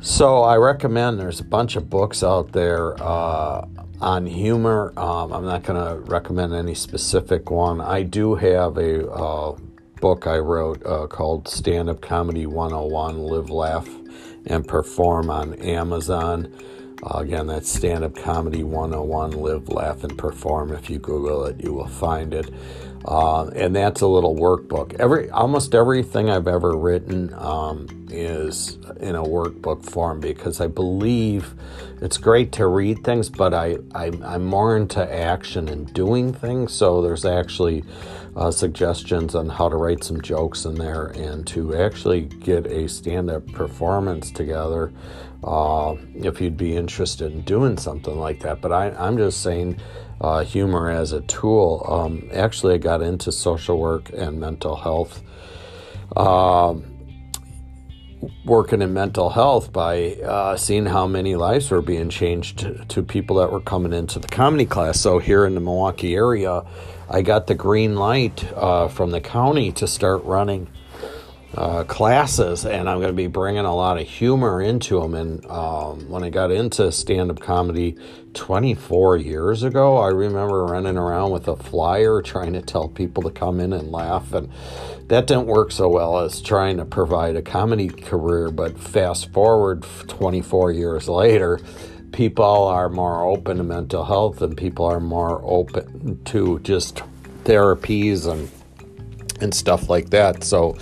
so 0.00 0.42
i 0.42 0.56
recommend 0.56 1.18
there's 1.18 1.40
a 1.40 1.44
bunch 1.44 1.76
of 1.76 1.90
books 1.90 2.22
out 2.22 2.52
there 2.52 3.00
uh, 3.02 3.66
on 4.00 4.26
humor. 4.26 4.92
Um, 4.96 5.32
i'm 5.32 5.44
not 5.44 5.62
going 5.62 5.82
to 5.84 6.00
recommend 6.10 6.54
any 6.54 6.74
specific 6.74 7.50
one. 7.50 7.80
I 7.80 8.02
do 8.02 8.34
have 8.34 8.76
a 8.78 9.08
uh, 9.10 9.56
book 10.00 10.26
i 10.26 10.36
wrote 10.36 10.84
uh, 10.84 11.06
called 11.06 11.48
stand 11.48 11.88
up 11.88 12.00
comedy 12.00 12.46
101 12.46 13.18
live 13.18 13.50
laugh 13.50 13.88
and 14.46 14.66
perform 14.68 15.30
on 15.30 15.54
amazon 15.54 16.52
uh, 17.02 17.18
again, 17.18 17.46
that's 17.46 17.70
Stand 17.70 18.04
Up 18.04 18.16
Comedy 18.16 18.62
101 18.62 19.32
Live, 19.32 19.68
Laugh, 19.68 20.04
and 20.04 20.16
Perform. 20.16 20.72
If 20.72 20.88
you 20.88 20.98
Google 20.98 21.44
it, 21.44 21.62
you 21.62 21.72
will 21.72 21.88
find 21.88 22.32
it. 22.32 22.50
Uh, 23.04 23.46
and 23.48 23.76
that's 23.76 24.00
a 24.00 24.06
little 24.06 24.34
workbook. 24.34 24.94
Every 24.94 25.30
Almost 25.30 25.74
everything 25.74 26.28
I've 26.28 26.48
ever 26.48 26.76
written 26.76 27.32
um, 27.34 28.08
is 28.10 28.78
in 28.98 29.14
a 29.14 29.22
workbook 29.22 29.84
form 29.84 30.18
because 30.18 30.60
I 30.60 30.66
believe 30.66 31.54
it's 32.00 32.18
great 32.18 32.52
to 32.52 32.66
read 32.66 33.04
things, 33.04 33.30
but 33.30 33.54
I, 33.54 33.76
I, 33.94 34.06
am 34.06 34.44
more 34.44 34.76
into 34.76 35.00
action 35.14 35.68
and 35.68 35.92
doing 35.94 36.32
things. 36.32 36.72
So 36.72 37.00
there's 37.00 37.24
actually 37.24 37.84
uh, 38.34 38.50
suggestions 38.50 39.34
on 39.34 39.48
how 39.50 39.68
to 39.68 39.76
write 39.76 40.02
some 40.02 40.20
jokes 40.20 40.64
in 40.64 40.74
there 40.74 41.06
and 41.06 41.46
to 41.48 41.76
actually 41.76 42.22
get 42.22 42.66
a 42.66 42.88
stand 42.88 43.30
up 43.30 43.46
performance 43.52 44.30
together 44.30 44.92
uh, 45.46 45.94
if 46.16 46.40
you'd 46.40 46.56
be 46.56 46.76
interested 46.76 47.32
in 47.32 47.42
doing 47.42 47.78
something 47.78 48.18
like 48.18 48.40
that. 48.40 48.60
But 48.60 48.72
I, 48.72 49.08
am 49.08 49.16
just 49.16 49.42
saying 49.42 49.80
uh, 50.20 50.42
humor 50.42 50.90
as 50.90 51.12
a 51.12 51.20
tool. 51.22 51.86
Um, 51.88 52.28
actually, 52.32 52.74
I 52.74 52.78
got 52.78 53.00
into 53.00 53.30
social 53.30 53.78
work 53.78 54.10
and 54.12 54.40
mental 54.40 54.74
health. 54.74 55.22
Uh, 56.14 56.74
working 58.44 58.82
in 58.82 58.92
mental 58.92 59.30
health 59.30 59.72
by 59.72 60.14
uh, 60.14 60.56
seeing 60.56 60.86
how 60.86 61.06
many 61.06 61.36
lives 61.36 61.70
were 61.70 61.82
being 61.82 62.08
changed 62.08 62.58
to, 62.58 62.84
to, 62.86 63.02
people 63.02 63.36
that 63.36 63.52
were 63.52 63.60
coming 63.60 63.92
into 63.92 64.18
the 64.18 64.26
comedy 64.26 64.64
class. 64.64 64.98
So 65.00 65.18
here 65.18 65.44
in 65.46 65.54
the 65.54 65.60
Milwaukee 65.60 66.14
area, 66.14 66.64
I 67.08 67.22
got 67.22 67.46
the 67.46 67.54
green 67.54 67.94
light 67.94 68.44
uh, 68.54 68.88
from 68.88 69.10
the 69.10 69.20
county 69.20 69.70
to 69.72 69.86
start 69.86 70.24
running 70.24 70.68
uh, 71.54 71.84
classes, 71.84 72.66
and 72.66 72.88
I'm 72.88 72.98
going 72.98 73.10
to 73.10 73.16
be 73.16 73.28
bringing 73.28 73.64
a 73.64 73.74
lot 73.74 73.98
of 73.98 74.06
humor 74.06 74.60
into 74.60 75.00
them. 75.00 75.14
And 75.14 75.46
um, 75.46 76.08
when 76.08 76.22
I 76.22 76.30
got 76.30 76.50
into 76.50 76.90
stand 76.92 77.30
up 77.30 77.40
comedy 77.40 77.96
24 78.34 79.16
years 79.18 79.62
ago, 79.62 79.96
I 79.96 80.08
remember 80.08 80.64
running 80.64 80.98
around 80.98 81.30
with 81.30 81.48
a 81.48 81.56
flyer 81.56 82.20
trying 82.20 82.52
to 82.54 82.62
tell 82.62 82.88
people 82.88 83.22
to 83.22 83.30
come 83.30 83.60
in 83.60 83.72
and 83.72 83.90
laugh. 83.90 84.32
And 84.32 84.50
that 85.08 85.26
didn't 85.26 85.46
work 85.46 85.72
so 85.72 85.88
well 85.88 86.18
as 86.18 86.42
trying 86.42 86.76
to 86.76 86.84
provide 86.84 87.36
a 87.36 87.42
comedy 87.42 87.88
career. 87.88 88.50
But 88.50 88.78
fast 88.78 89.32
forward 89.32 89.86
24 90.08 90.72
years 90.72 91.08
later, 91.08 91.60
people 92.12 92.44
are 92.44 92.88
more 92.88 93.24
open 93.24 93.58
to 93.58 93.64
mental 93.64 94.04
health 94.04 94.42
and 94.42 94.56
people 94.56 94.84
are 94.84 95.00
more 95.00 95.40
open 95.44 96.22
to 96.24 96.58
just 96.60 97.02
therapies 97.44 98.30
and 98.30 98.50
and 99.40 99.54
stuff 99.54 99.88
like 99.88 100.10
that. 100.10 100.44
So, 100.44 100.76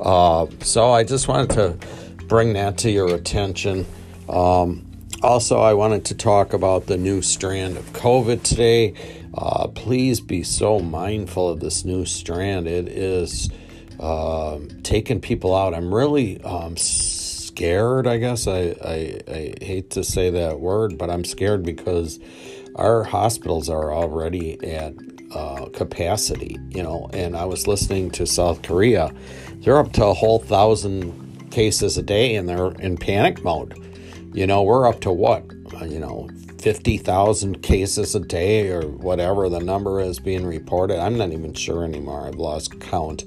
uh, 0.00 0.46
so 0.60 0.92
I 0.92 1.04
just 1.04 1.28
wanted 1.28 1.50
to 1.50 2.24
bring 2.26 2.52
that 2.54 2.78
to 2.78 2.90
your 2.90 3.14
attention. 3.14 3.86
Um, 4.28 4.84
also, 5.22 5.58
I 5.58 5.74
wanted 5.74 6.04
to 6.06 6.14
talk 6.14 6.52
about 6.52 6.86
the 6.86 6.96
new 6.96 7.22
strand 7.22 7.76
of 7.76 7.92
COVID 7.92 8.42
today. 8.42 8.94
Uh, 9.34 9.68
please 9.68 10.20
be 10.20 10.42
so 10.42 10.78
mindful 10.78 11.48
of 11.48 11.60
this 11.60 11.84
new 11.84 12.04
strand. 12.04 12.68
It 12.68 12.88
is 12.88 13.50
uh, 13.98 14.58
taking 14.84 15.20
people 15.20 15.54
out. 15.54 15.74
I'm 15.74 15.92
really 15.92 16.40
um, 16.42 16.76
scared, 16.76 18.06
I 18.06 18.18
guess. 18.18 18.46
I, 18.46 18.76
I, 18.84 19.20
I 19.26 19.54
hate 19.60 19.90
to 19.90 20.04
say 20.04 20.30
that 20.30 20.60
word, 20.60 20.96
but 20.96 21.10
I'm 21.10 21.24
scared 21.24 21.64
because 21.64 22.20
our 22.76 23.02
hospitals 23.02 23.68
are 23.68 23.92
already 23.92 24.62
at 24.64 24.94
uh, 25.34 25.66
capacity, 25.72 26.58
you 26.70 26.82
know. 26.82 27.08
And 27.12 27.36
I 27.36 27.44
was 27.44 27.66
listening 27.66 28.10
to 28.12 28.26
South 28.26 28.62
Korea; 28.62 29.12
they're 29.56 29.78
up 29.78 29.92
to 29.94 30.06
a 30.06 30.14
whole 30.14 30.38
thousand 30.38 31.50
cases 31.50 31.98
a 31.98 32.02
day, 32.02 32.36
and 32.36 32.48
they're 32.48 32.72
in 32.80 32.96
panic 32.96 33.42
mode. 33.42 33.74
You 34.34 34.46
know, 34.46 34.62
we're 34.62 34.86
up 34.86 35.00
to 35.00 35.12
what? 35.12 35.44
Uh, 35.74 35.84
you 35.84 35.98
know, 35.98 36.28
fifty 36.58 36.98
thousand 36.98 37.62
cases 37.62 38.14
a 38.14 38.20
day, 38.20 38.70
or 38.70 38.82
whatever 38.82 39.48
the 39.48 39.60
number 39.60 40.00
is 40.00 40.18
being 40.18 40.46
reported. 40.46 40.98
I'm 40.98 41.18
not 41.18 41.32
even 41.32 41.54
sure 41.54 41.84
anymore. 41.84 42.26
I've 42.26 42.36
lost 42.36 42.80
count. 42.80 43.24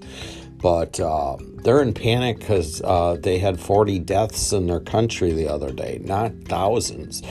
But 0.61 0.99
uh, 0.99 1.37
they're 1.63 1.81
in 1.81 1.93
panic 1.93 2.39
because 2.39 2.81
uh, 2.83 3.17
they 3.19 3.39
had 3.39 3.59
40 3.59 3.99
deaths 3.99 4.53
in 4.53 4.67
their 4.67 4.79
country 4.79 5.33
the 5.33 5.47
other 5.47 5.71
day, 5.71 5.99
not 6.03 6.33
thousands. 6.45 7.23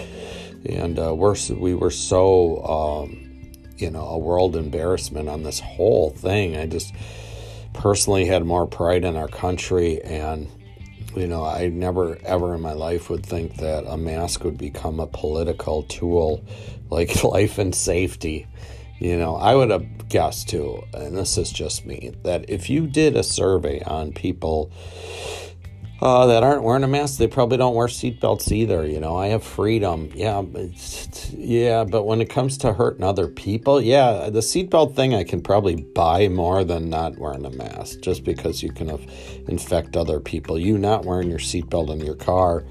And 0.67 0.99
uh, 0.99 1.15
we're, 1.15 1.37
we 1.57 1.75
were 1.75 1.93
so 1.93 2.65
um, 2.65 3.30
you 3.81 3.91
know, 3.91 4.07
a 4.07 4.19
world 4.19 4.57
embarrassment 4.57 5.29
on 5.29 5.43
this 5.43 5.61
whole 5.61 6.11
thing. 6.11 6.57
I 6.57 6.67
just 6.67 6.95
personally 7.73 8.27
had 8.27 8.45
more 8.45 8.67
pride 8.67 9.05
in 9.05 9.17
our 9.17 9.29
country 9.29 10.03
and 10.03 10.49
you 11.17 11.27
know, 11.27 11.45
I 11.45 11.69
never 11.69 12.19
ever 12.25 12.55
in 12.55 12.61
my 12.61 12.73
life 12.73 13.11
would 13.11 13.27
think 13.27 13.57
that 13.57 13.85
a 13.87 13.97
mask 13.97 14.45
would 14.45 14.59
become 14.59 15.01
a 15.01 15.07
political 15.07 15.83
tool 15.85 16.45
like 16.89 17.25
life 17.25 17.59
and 17.59 17.75
safety. 17.75 18.47
You 18.99 19.17
know, 19.17 19.37
I 19.37 19.55
would 19.55 19.71
have 19.71 20.09
guessed 20.09 20.51
too, 20.51 20.85
and 20.93 21.17
this 21.17 21.39
is 21.39 21.51
just 21.51 21.87
me, 21.87 22.13
that 22.23 22.51
if 22.51 22.69
you 22.69 22.87
did 22.87 23.17
a 23.17 23.23
survey 23.23 23.81
on 23.83 24.13
people 24.13 24.71
uh, 26.03 26.27
that 26.27 26.43
aren't 26.43 26.63
wearing 26.63 26.83
a 26.83 26.89
mask, 26.89 27.19
they 27.19 27.27
probably 27.27 27.59
don't 27.59 27.75
wear 27.75 27.87
seatbelts 27.87 28.51
either. 28.51 28.87
You 28.87 29.01
know, 29.01 29.17
I 29.17 29.29
have 29.29 29.45
freedom. 29.45 30.11
Yeah, 30.15 30.43
yeah, 31.33 31.85
but 31.85 32.05
when 32.05 32.23
it 32.23 32.31
comes 32.31 32.57
to 32.59 32.73
hurting 32.73 33.05
other 33.05 33.29
people, 33.29 33.83
yeah, 33.83 34.31
the 34.31 34.41
seatbelt 34.41 34.97
thing 34.97 35.15
I 35.15 35.25
can 35.25 35.43
probably 35.43 35.77
buy 35.77 36.29
more 36.29 36.65
than 36.65 36.89
not 36.89 37.19
wearing 37.19 37.45
a 37.45 37.51
mask, 37.51 38.01
just 38.01 38.25
because 38.25 38.63
you 38.63 38.73
can 38.73 38.91
infect 39.47 39.97
other 39.97 40.21
people. 40.21 40.59
You 40.59 40.79
not 40.79 41.05
wearing 41.05 41.29
your 41.29 41.39
seatbelt 41.39 41.91
in 41.91 42.01
your 42.01 42.15
car 42.17 42.65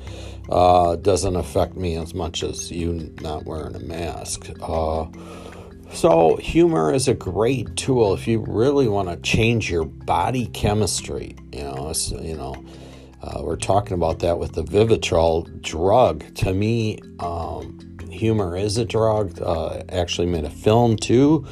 uh, 0.49 0.95
doesn't 0.95 1.35
affect 1.35 1.75
me 1.75 1.97
as 1.97 2.15
much 2.15 2.41
as 2.41 2.71
you 2.71 3.13
not 3.21 3.45
wearing 3.45 3.75
a 3.75 3.79
mask. 3.79 4.49
Uh, 4.59 5.05
so, 5.91 6.35
humor 6.37 6.93
is 6.93 7.07
a 7.07 7.15
great 7.15 7.75
tool 7.75 8.13
if 8.13 8.27
you 8.27 8.43
really 8.47 8.87
want 8.87 9.09
to 9.09 9.17
change 9.17 9.69
your 9.69 9.85
body 9.85 10.47
chemistry. 10.47 11.35
You 11.51 11.63
know, 11.63 11.93
you 12.21 12.35
know 12.35 12.63
uh, 13.21 13.41
we're 13.43 13.57
talking 13.57 13.93
about 13.93 14.19
that 14.19 14.39
with 14.39 14.53
the 14.53 14.63
Vivitrol 14.63 15.61
drug. 15.61 16.23
To 16.35 16.53
me, 16.53 16.99
um, 17.19 17.97
humor 18.09 18.55
is 18.55 18.77
a 18.77 18.85
drug. 18.85 19.41
Uh, 19.41 19.83
actually, 19.89 20.27
made 20.27 20.45
a 20.45 20.49
film 20.49 20.95
too 20.95 21.45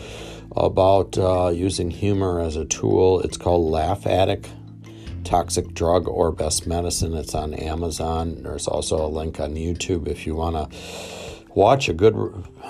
about 0.55 1.17
uh, 1.17 1.50
using 1.53 1.91
humor 1.91 2.39
as 2.39 2.55
a 2.55 2.65
tool. 2.65 3.19
It's 3.21 3.38
called 3.38 3.69
Laugh 3.69 4.07
Addict 4.07 4.50
Toxic 5.24 5.74
Drug 5.74 6.07
or 6.07 6.31
Best 6.31 6.67
Medicine. 6.67 7.13
It's 7.13 7.36
on 7.36 7.53
Amazon. 7.53 8.43
There's 8.43 8.67
also 8.67 9.05
a 9.05 9.09
link 9.09 9.39
on 9.39 9.55
YouTube 9.55 10.07
if 10.07 10.25
you 10.25 10.36
want 10.36 10.55
to 10.55 10.77
watch 11.57 11.89
a 11.89 11.93
good 11.93 12.13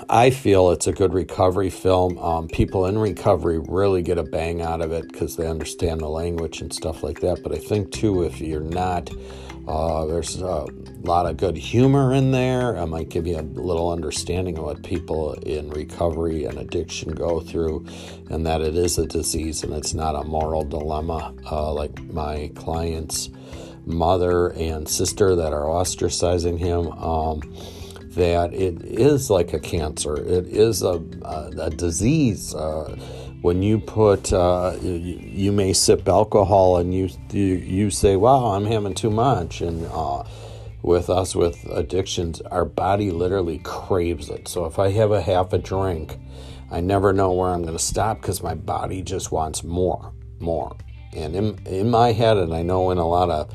i 0.08 0.30
feel 0.30 0.70
it's 0.70 0.86
a 0.86 0.92
good 0.94 1.12
recovery 1.12 1.68
film. 1.68 2.16
Um, 2.16 2.48
people 2.48 2.86
in 2.86 2.96
recovery 2.96 3.58
really 3.58 4.00
get 4.00 4.16
a 4.16 4.22
bang 4.22 4.62
out 4.62 4.80
of 4.80 4.92
it 4.92 5.12
because 5.12 5.36
they 5.36 5.46
understand 5.46 6.00
the 6.00 6.08
language 6.08 6.62
and 6.62 6.72
stuff 6.72 7.02
like 7.02 7.20
that. 7.20 7.42
But 7.42 7.52
i 7.52 7.58
think 7.58 7.92
too 7.92 8.22
if 8.22 8.40
you're 8.40 8.60
not 8.62 9.10
uh, 9.68 10.06
there's 10.06 10.40
a 10.40 10.66
lot 11.02 11.26
of 11.26 11.36
good 11.36 11.54
humor 11.54 12.14
in 12.14 12.30
there 12.30 12.78
i 12.78 12.86
might 12.86 13.10
give 13.10 13.26
you 13.26 13.38
a 13.38 13.42
little 13.42 13.92
understanding 13.92 14.56
of 14.56 14.64
what 14.64 14.82
people 14.82 15.34
in 15.34 15.68
recovery 15.68 16.46
and 16.46 16.56
addiction 16.56 17.12
go 17.12 17.40
through 17.40 17.84
and 18.30 18.46
that 18.46 18.62
it 18.62 18.74
is 18.74 18.96
a 18.96 19.06
disease 19.06 19.62
and 19.62 19.74
it's 19.74 19.92
not 19.92 20.14
a 20.14 20.24
moral 20.24 20.64
dilemma 20.64 21.34
uh, 21.52 21.70
like 21.70 22.02
my 22.04 22.50
client's 22.54 23.28
mother 23.84 24.48
and 24.52 24.88
sister 24.88 25.34
that 25.34 25.52
are 25.52 25.64
ostracizing 25.64 26.58
him. 26.58 26.88
Um, 26.92 27.40
that 28.14 28.52
it 28.54 28.82
is 28.82 29.30
like 29.30 29.52
a 29.52 29.60
cancer. 29.60 30.16
It 30.16 30.46
is 30.46 30.82
a, 30.82 31.02
a, 31.22 31.52
a 31.60 31.70
disease. 31.70 32.54
Uh, 32.54 32.96
when 33.40 33.62
you 33.62 33.78
put, 33.78 34.32
uh, 34.32 34.76
you, 34.82 34.92
you, 34.92 35.52
may 35.52 35.72
sip 35.72 36.08
alcohol 36.08 36.78
and 36.78 36.92
you, 36.92 37.08
you, 37.30 37.54
you 37.54 37.90
say, 37.90 38.16
wow, 38.16 38.52
I'm 38.52 38.66
having 38.66 38.94
too 38.94 39.10
much. 39.10 39.60
And 39.60 39.86
uh, 39.86 40.24
with 40.82 41.08
us 41.08 41.36
with 41.36 41.64
addictions, 41.70 42.40
our 42.40 42.64
body 42.64 43.10
literally 43.10 43.58
craves 43.58 44.28
it. 44.28 44.48
So 44.48 44.64
if 44.64 44.78
I 44.78 44.90
have 44.90 45.12
a 45.12 45.22
half 45.22 45.52
a 45.52 45.58
drink, 45.58 46.18
I 46.70 46.80
never 46.80 47.12
know 47.12 47.32
where 47.32 47.50
I'm 47.50 47.62
going 47.62 47.76
to 47.76 47.82
stop 47.82 48.20
because 48.20 48.42
my 48.42 48.54
body 48.54 49.02
just 49.02 49.30
wants 49.30 49.62
more, 49.62 50.12
more. 50.40 50.76
And 51.14 51.36
in, 51.36 51.66
in 51.66 51.90
my 51.90 52.12
head, 52.12 52.36
and 52.36 52.52
I 52.52 52.62
know 52.62 52.90
in 52.90 52.98
a 52.98 53.06
lot 53.06 53.30
of 53.30 53.54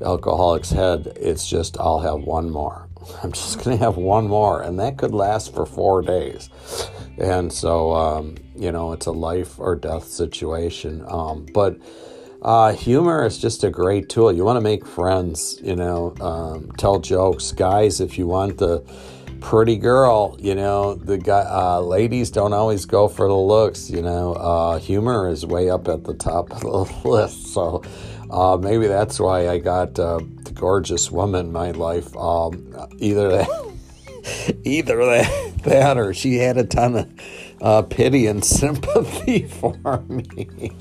alcoholics' 0.00 0.70
head, 0.70 1.12
it's 1.16 1.48
just, 1.48 1.78
I'll 1.80 1.98
have 1.98 2.20
one 2.22 2.50
more 2.50 2.85
I'm 3.22 3.32
just 3.32 3.58
going 3.64 3.76
to 3.76 3.84
have 3.84 3.96
one 3.96 4.28
more, 4.28 4.62
and 4.62 4.78
that 4.78 4.98
could 4.98 5.12
last 5.12 5.54
for 5.54 5.66
four 5.66 6.02
days. 6.02 6.50
And 7.18 7.52
so, 7.52 7.94
um, 7.94 8.36
you 8.54 8.72
know, 8.72 8.92
it's 8.92 9.06
a 9.06 9.12
life 9.12 9.58
or 9.58 9.74
death 9.74 10.04
situation. 10.04 11.04
Um, 11.08 11.46
but 11.52 11.78
uh, 12.42 12.72
humor 12.72 13.24
is 13.24 13.38
just 13.38 13.64
a 13.64 13.70
great 13.70 14.08
tool. 14.08 14.32
You 14.32 14.44
want 14.44 14.56
to 14.56 14.60
make 14.60 14.86
friends, 14.86 15.58
you 15.62 15.76
know, 15.76 16.14
um, 16.20 16.70
tell 16.78 17.00
jokes. 17.00 17.52
Guys, 17.52 18.00
if 18.00 18.18
you 18.18 18.26
want 18.26 18.58
the 18.58 18.84
pretty 19.40 19.76
girl, 19.76 20.36
you 20.40 20.54
know, 20.54 20.94
the 20.94 21.18
guy, 21.18 21.44
uh, 21.48 21.80
ladies 21.80 22.30
don't 22.30 22.52
always 22.52 22.84
go 22.84 23.08
for 23.08 23.28
the 23.28 23.34
looks, 23.34 23.90
you 23.90 24.02
know, 24.02 24.34
uh, 24.34 24.78
humor 24.78 25.28
is 25.28 25.46
way 25.46 25.70
up 25.70 25.88
at 25.88 26.04
the 26.04 26.14
top 26.14 26.52
of 26.52 26.60
the 26.60 26.68
list. 27.08 27.46
So, 27.52 27.82
uh, 28.30 28.56
maybe 28.60 28.86
that's 28.86 29.20
why 29.20 29.48
I 29.48 29.58
got 29.58 29.98
uh, 29.98 30.20
gorgeous 30.56 31.10
woman 31.10 31.46
in 31.46 31.52
my 31.52 31.70
life. 31.70 32.16
Um, 32.16 32.74
either 32.98 33.28
that, 33.28 33.74
either 34.64 34.96
that, 34.96 35.54
that, 35.64 35.98
or 35.98 36.14
she 36.14 36.36
had 36.36 36.56
a 36.56 36.64
ton 36.64 36.96
of 36.96 37.12
uh, 37.60 37.82
pity 37.82 38.26
and 38.26 38.44
sympathy 38.44 39.46
for 39.46 40.02
me. 40.08 40.72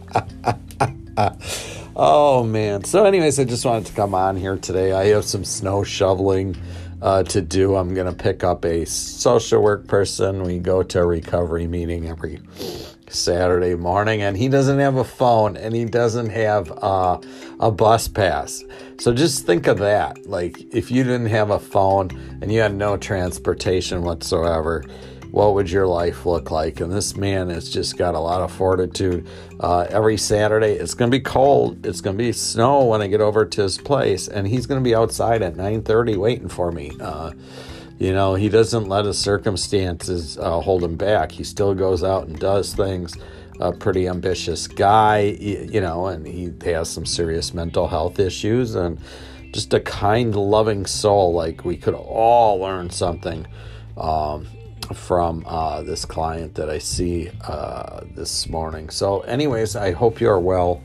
oh 1.95 2.43
man! 2.43 2.83
So, 2.83 3.05
anyways, 3.05 3.39
I 3.39 3.43
just 3.43 3.65
wanted 3.65 3.87
to 3.87 3.93
come 3.93 4.15
on 4.15 4.35
here 4.35 4.57
today. 4.57 4.91
I 4.91 5.05
have 5.07 5.25
some 5.25 5.45
snow 5.45 5.83
shoveling. 5.83 6.55
Uh, 7.01 7.21
to 7.21 7.41
do. 7.41 7.75
I'm 7.75 7.93
going 7.93 8.07
to 8.07 8.13
pick 8.13 8.43
up 8.43 8.65
a 8.65 8.85
social 8.85 9.61
work 9.61 9.85
person. 9.85 10.41
We 10.41 10.57
go 10.57 10.81
to 10.81 11.01
a 11.01 11.05
recovery 11.05 11.67
meeting 11.67 12.07
every 12.07 12.39
Saturday 13.15 13.75
morning, 13.75 14.21
and 14.21 14.37
he 14.37 14.47
doesn't 14.47 14.79
have 14.79 14.97
a 14.97 15.03
phone 15.03 15.57
and 15.57 15.73
he 15.73 15.85
doesn't 15.85 16.29
have 16.29 16.71
uh, 16.83 17.19
a 17.59 17.71
bus 17.71 18.07
pass. 18.07 18.63
So 18.99 19.13
just 19.13 19.45
think 19.45 19.67
of 19.67 19.79
that. 19.79 20.27
Like, 20.27 20.61
if 20.73 20.91
you 20.91 21.03
didn't 21.03 21.27
have 21.27 21.49
a 21.49 21.59
phone 21.59 22.09
and 22.41 22.51
you 22.51 22.61
had 22.61 22.75
no 22.75 22.97
transportation 22.97 24.03
whatsoever, 24.03 24.83
what 25.31 25.53
would 25.53 25.69
your 25.69 25.85
life 25.85 26.25
look 26.25 26.49
like? 26.49 26.79
And 26.79 26.89
this 26.91 27.17
man 27.17 27.49
has 27.49 27.69
just 27.69 27.97
got 27.97 28.15
a 28.15 28.19
lot 28.19 28.41
of 28.41 28.53
fortitude. 28.53 29.27
Uh, 29.59 29.85
every 29.89 30.15
Saturday, 30.15 30.73
it's 30.73 30.93
going 30.93 31.11
to 31.11 31.17
be 31.17 31.21
cold. 31.21 31.85
It's 31.85 31.99
going 31.99 32.17
to 32.17 32.23
be 32.23 32.31
snow 32.31 32.85
when 32.85 33.01
I 33.01 33.07
get 33.07 33.19
over 33.19 33.45
to 33.45 33.61
his 33.63 33.77
place, 33.77 34.29
and 34.29 34.47
he's 34.47 34.65
going 34.65 34.79
to 34.79 34.83
be 34.83 34.95
outside 34.95 35.41
at 35.41 35.55
9:30 35.55 36.15
waiting 36.15 36.47
for 36.47 36.71
me. 36.71 36.93
Uh, 37.01 37.33
you 37.97 38.13
know, 38.13 38.35
he 38.35 38.49
doesn't 38.49 38.87
let 38.87 39.05
his 39.05 39.17
circumstances 39.17 40.37
uh, 40.37 40.59
hold 40.59 40.83
him 40.83 40.95
back. 40.95 41.31
He 41.31 41.43
still 41.43 41.73
goes 41.73 42.03
out 42.03 42.27
and 42.27 42.37
does 42.37 42.73
things. 42.73 43.15
A 43.61 43.71
pretty 43.71 44.07
ambitious 44.07 44.67
guy, 44.67 45.19
you 45.19 45.79
know, 45.79 46.07
and 46.07 46.27
he 46.27 46.51
has 46.65 46.89
some 46.89 47.05
serious 47.05 47.53
mental 47.53 47.87
health 47.87 48.19
issues 48.19 48.75
and 48.75 48.99
just 49.53 49.73
a 49.73 49.79
kind, 49.79 50.35
loving 50.35 50.85
soul. 50.85 51.31
Like 51.31 51.63
we 51.63 51.77
could 51.77 51.93
all 51.93 52.59
learn 52.59 52.89
something 52.89 53.47
um, 53.95 54.45
from 54.93 55.45
uh, 55.47 55.83
this 55.83 56.03
client 56.03 56.55
that 56.55 56.69
I 56.69 56.79
see 56.79 57.31
uh, 57.47 58.01
this 58.13 58.49
morning. 58.49 58.89
So, 58.89 59.21
anyways, 59.21 59.77
I 59.77 59.93
hope 59.93 60.19
you 60.19 60.29
are 60.29 60.39
well. 60.39 60.81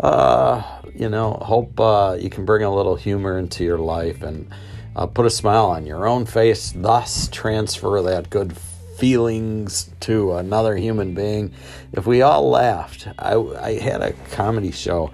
Uh, 0.00 0.62
you 0.94 1.10
know, 1.10 1.34
hope 1.34 1.78
uh, 1.78 2.16
you 2.18 2.30
can 2.30 2.46
bring 2.46 2.62
a 2.62 2.74
little 2.74 2.96
humor 2.96 3.38
into 3.38 3.62
your 3.62 3.78
life 3.78 4.22
and 4.22 4.50
uh, 4.96 5.06
put 5.06 5.26
a 5.26 5.30
smile 5.30 5.66
on 5.66 5.86
your 5.86 6.06
own 6.06 6.24
face, 6.24 6.72
thus 6.74 7.28
transfer 7.28 8.02
that 8.02 8.30
good 8.30 8.56
feelings 8.96 9.90
to 10.00 10.32
another 10.34 10.74
human 10.74 11.14
being. 11.14 11.52
If 11.92 12.06
we 12.06 12.22
all 12.22 12.48
laughed, 12.48 13.06
I, 13.18 13.34
I 13.34 13.78
had 13.78 14.00
a 14.00 14.12
comedy 14.32 14.72
show 14.72 15.12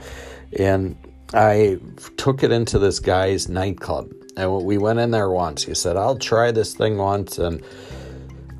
and 0.56 0.96
I 1.34 1.78
took 2.16 2.44
it 2.44 2.52
into 2.52 2.78
this 2.78 3.00
guy's 3.00 3.48
nightclub. 3.48 4.12
And 4.36 4.64
we 4.64 4.78
went 4.78 5.00
in 5.00 5.10
there 5.10 5.30
once. 5.30 5.64
He 5.64 5.74
said, 5.74 5.96
I'll 5.96 6.16
try 6.16 6.52
this 6.52 6.74
thing 6.74 6.96
once. 6.96 7.38
And 7.38 7.62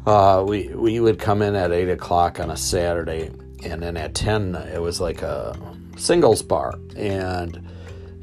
uh, 0.07 0.45
we, 0.47 0.69
we 0.75 0.99
would 0.99 1.19
come 1.19 1.41
in 1.41 1.55
at 1.55 1.71
8 1.71 1.89
o'clock 1.91 2.41
on 2.41 2.51
a 2.51 2.57
Saturday. 2.57 3.31
And 3.65 3.81
then 3.81 3.97
at 3.97 4.15
10, 4.15 4.57
it 4.75 4.83
was 4.83 5.01
like 5.01 5.23
a 5.23 5.57
singles 5.97 6.43
bar. 6.43 6.75
And 6.97 7.65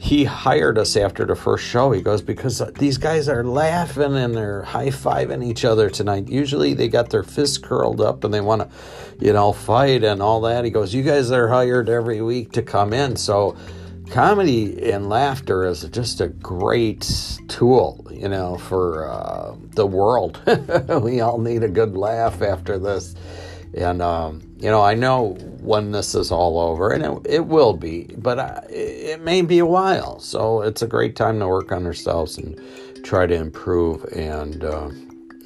he 0.01 0.23
hired 0.23 0.77
us 0.77 0.95
after 0.95 1.25
the 1.25 1.35
first 1.35 1.65
show. 1.65 1.91
He 1.91 2.01
goes, 2.01 2.21
Because 2.21 2.63
these 2.75 2.97
guys 2.97 3.27
are 3.27 3.43
laughing 3.43 4.15
and 4.15 4.33
they're 4.33 4.63
high 4.63 4.87
fiving 4.87 5.45
each 5.45 5.65
other 5.65 5.89
tonight. 5.89 6.29
Usually 6.29 6.73
they 6.73 6.87
got 6.87 7.09
their 7.09 7.21
fists 7.21 7.57
curled 7.57 7.99
up 7.99 8.23
and 8.23 8.33
they 8.33 8.39
want 8.39 8.61
to, 8.61 8.69
you 9.19 9.33
know, 9.33 9.51
fight 9.51 10.05
and 10.05 10.21
all 10.21 10.39
that. 10.41 10.63
He 10.63 10.71
goes, 10.71 10.93
You 10.93 11.03
guys 11.03 11.31
are 11.31 11.49
hired 11.49 11.89
every 11.89 12.21
week 12.21 12.53
to 12.53 12.61
come 12.61 12.93
in. 12.93 13.17
So 13.17 13.57
comedy 14.09 14.89
and 14.89 15.09
laughter 15.09 15.65
is 15.65 15.83
just 15.89 16.21
a 16.21 16.29
great 16.29 17.37
tool, 17.49 18.07
you 18.09 18.29
know, 18.29 18.57
for 18.57 19.09
uh, 19.11 19.53
the 19.75 19.85
world. 19.85 20.41
we 21.03 21.19
all 21.19 21.39
need 21.39 21.63
a 21.63 21.67
good 21.69 21.97
laugh 21.97 22.41
after 22.41 22.79
this. 22.79 23.15
And, 23.75 24.01
um, 24.01 24.41
you 24.57 24.69
know, 24.69 24.81
I 24.81 24.95
know 24.95 25.33
when 25.61 25.91
this 25.91 26.15
is 26.15 26.31
all 26.31 26.59
over, 26.59 26.91
and 26.91 27.05
it, 27.05 27.33
it 27.33 27.45
will 27.45 27.73
be, 27.73 28.09
but 28.17 28.39
I, 28.39 28.65
it 28.69 29.21
may 29.21 29.41
be 29.41 29.59
a 29.59 29.65
while. 29.65 30.19
So 30.19 30.61
it's 30.61 30.81
a 30.81 30.87
great 30.87 31.15
time 31.15 31.39
to 31.39 31.47
work 31.47 31.71
on 31.71 31.85
ourselves 31.85 32.37
and 32.37 32.59
try 33.03 33.27
to 33.27 33.35
improve 33.35 34.03
and, 34.05 34.63
uh, 34.63 34.89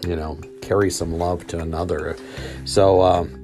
you 0.07 0.15
know, 0.15 0.39
carry 0.61 0.89
some 0.89 1.17
love 1.17 1.45
to 1.47 1.59
another. 1.59 2.15
So, 2.65 3.01
um, 3.01 3.39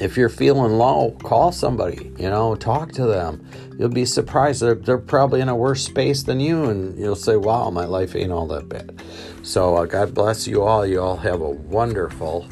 if 0.00 0.16
you're 0.16 0.28
feeling 0.28 0.72
low, 0.72 1.12
call 1.22 1.52
somebody, 1.52 2.12
you 2.18 2.28
know, 2.28 2.56
talk 2.56 2.90
to 2.92 3.06
them. 3.06 3.46
You'll 3.78 3.90
be 3.90 4.04
surprised. 4.04 4.60
They're, 4.60 4.74
they're 4.74 4.98
probably 4.98 5.40
in 5.40 5.48
a 5.48 5.54
worse 5.54 5.84
space 5.84 6.24
than 6.24 6.40
you, 6.40 6.64
and 6.64 6.98
you'll 6.98 7.14
say, 7.14 7.36
wow, 7.36 7.70
my 7.70 7.84
life 7.84 8.16
ain't 8.16 8.32
all 8.32 8.48
that 8.48 8.68
bad. 8.68 9.00
So, 9.42 9.76
uh, 9.76 9.84
God 9.84 10.12
bless 10.12 10.48
you 10.48 10.62
all. 10.62 10.84
You 10.84 11.00
all 11.00 11.16
have 11.16 11.40
a 11.40 11.50
wonderful 11.50 12.48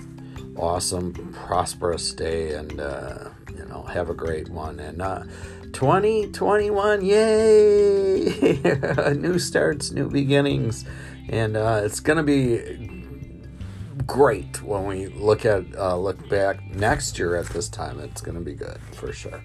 awesome, 0.56 1.12
prosperous 1.32 2.12
day, 2.12 2.54
and 2.54 2.80
uh, 2.80 3.30
you 3.56 3.64
know, 3.66 3.82
have 3.82 4.11
a 4.11 4.14
great 4.14 4.49
one. 4.49 4.80
And 4.80 5.02
uh, 5.02 5.25
2021, 5.73 7.04
yay! 7.04 8.59
new 9.16 9.38
starts, 9.38 9.90
new 9.90 10.09
beginnings, 10.09 10.85
and 11.28 11.56
uh, 11.56 11.82
it's 11.85 12.00
gonna 12.00 12.23
be 12.23 13.01
great 14.06 14.62
when 14.62 14.87
we 14.87 15.06
look 15.06 15.44
at 15.44 15.64
uh, 15.76 15.97
look 15.97 16.28
back 16.28 16.62
next 16.75 17.18
year 17.18 17.37
at 17.37 17.47
this 17.47 17.68
time. 17.68 18.00
It's 18.00 18.21
going 18.21 18.37
to 18.37 18.44
be 18.44 18.54
good 18.54 18.78
for 18.92 19.12
sure. 19.12 19.42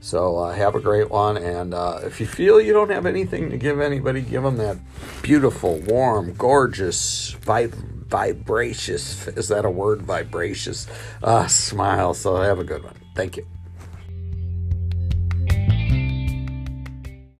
So 0.00 0.38
uh, 0.38 0.52
have 0.52 0.74
a 0.74 0.80
great 0.80 1.10
one, 1.10 1.36
and 1.36 1.74
uh, 1.74 2.00
if 2.02 2.20
you 2.20 2.26
feel 2.26 2.60
you 2.60 2.72
don't 2.72 2.90
have 2.90 3.06
anything 3.06 3.50
to 3.50 3.56
give 3.56 3.80
anybody, 3.80 4.22
give 4.22 4.42
them 4.42 4.56
that 4.58 4.78
beautiful, 5.22 5.78
warm, 5.80 6.34
gorgeous, 6.34 7.30
vibrant 7.40 7.98
vibracious, 8.08 9.28
is 9.28 9.48
that 9.48 9.64
a 9.64 9.70
word? 9.70 10.02
Vibracious 10.02 10.86
uh, 11.22 11.46
smile. 11.46 12.14
So 12.14 12.36
have 12.36 12.58
a 12.58 12.64
good 12.64 12.82
one. 12.82 12.94
Thank 13.14 13.36
you. 13.36 13.57